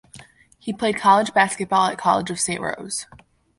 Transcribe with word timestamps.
He 0.57 0.73
played 0.73 0.97
college 0.97 1.31
basketball 1.31 1.85
at 1.85 1.99
College 1.99 2.31
of 2.31 2.39
Saint 2.39 2.59
Rose. 2.59 3.05